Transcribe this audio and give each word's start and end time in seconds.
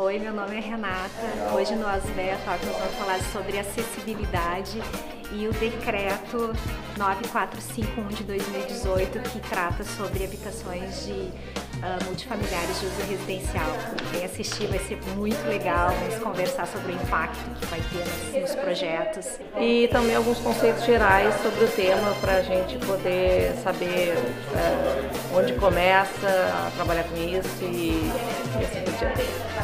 Oi, 0.00 0.16
meu 0.20 0.32
nome 0.32 0.56
é 0.56 0.60
Renata. 0.60 1.10
Hoje 1.52 1.74
no 1.74 1.84
ASBEA 1.84 2.38
nós 2.46 2.60
vamos 2.60 2.94
falar 2.94 3.20
sobre 3.32 3.58
acessibilidade 3.58 4.80
e 5.32 5.48
o 5.48 5.52
decreto 5.54 6.54
9451 6.96 8.06
de 8.06 8.22
2018 8.22 9.18
que 9.28 9.40
trata 9.40 9.82
sobre 9.82 10.22
habitações 10.22 11.04
de 11.04 11.12
uh, 11.12 12.04
multifamiliares 12.04 12.78
de 12.78 12.86
uso 12.86 13.02
residencial. 13.08 13.66
Quem 14.12 14.24
assistir 14.24 14.68
vai 14.68 14.78
ser 14.78 15.02
muito 15.16 15.44
legal, 15.48 15.90
vamos 15.90 16.22
conversar 16.22 16.68
sobre 16.68 16.92
o 16.92 16.94
impacto 16.94 17.38
que 17.58 17.66
vai 17.66 17.80
ter 17.80 18.40
nos, 18.40 18.50
nos 18.50 18.54
projetos. 18.54 19.26
E 19.60 19.88
também 19.88 20.14
alguns 20.14 20.38
conceitos 20.38 20.84
gerais 20.84 21.34
sobre 21.42 21.64
o 21.64 21.68
tema 21.68 22.14
para 22.20 22.36
a 22.36 22.42
gente 22.42 22.78
poder 22.86 23.52
saber 23.64 24.14
uh, 24.16 25.36
onde 25.36 25.54
começa 25.54 26.28
a 26.28 26.70
trabalhar 26.76 27.02
com 27.02 27.16
isso 27.16 27.64
e, 27.64 28.08
e 28.60 28.64
assim 28.64 28.80
por 28.84 28.92
diante. 28.96 29.57